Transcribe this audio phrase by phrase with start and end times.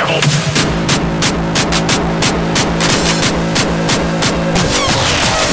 [0.00, 0.20] devil.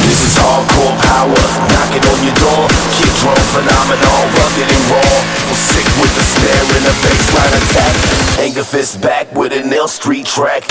[0.08, 1.42] This is hardcore power,
[1.76, 2.64] knocking on your door.
[2.96, 5.16] Kick drum phenomenal, rugged and raw.
[5.52, 7.96] Sick with the snare and the bassline attack.
[8.40, 10.64] Angerfist back with an ill street track.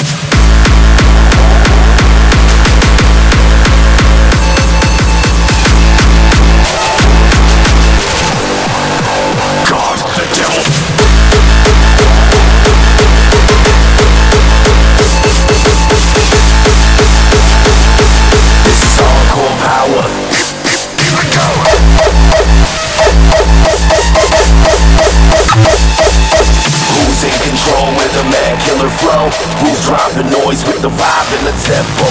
[29.27, 29.67] Killer flow?
[29.67, 32.09] Who's dropping noise with the vibe and the tempo?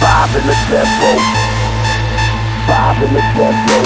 [0.00, 1.10] Vibe and the tempo.
[2.66, 3.78] Vibe and the tempo.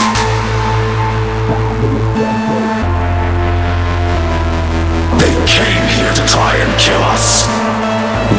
[5.19, 7.47] They came here to try and kill us.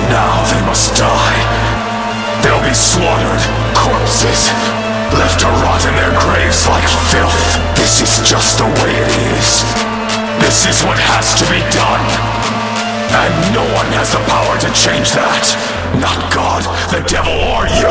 [0.10, 1.40] Now they must die.
[2.44, 4.52] They'll be slaughtered, corpses,
[5.18, 7.34] left to rot in their graves like filth.
[7.76, 9.64] This is just the way it is.
[10.40, 12.27] This is what has to be done.
[13.18, 15.50] And no one has the power to change that.
[15.98, 16.62] Not God,
[16.94, 17.90] the devil, or you.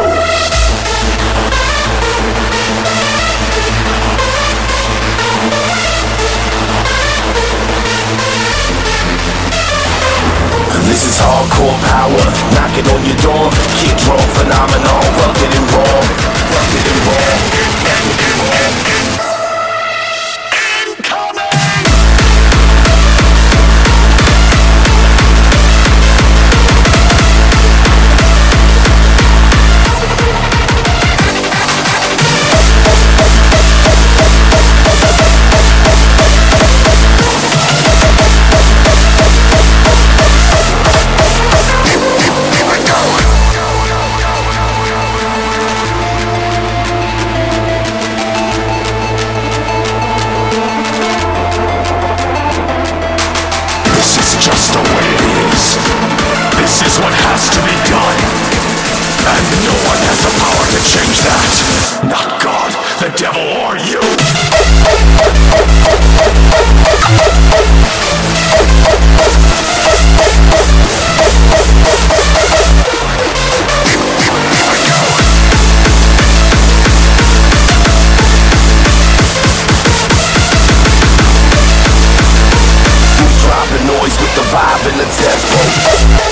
[10.87, 12.23] This is hardcore power,
[12.55, 13.51] knocking on your door.
[13.83, 16.06] Kick drum phenomenal, rugged and raw,
[60.96, 62.08] change that.
[62.08, 64.01] Not God, the devil, or you.
[83.86, 86.26] Noise with the vibe and the tempo?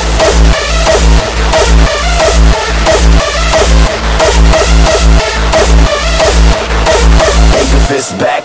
[8.13, 8.44] Back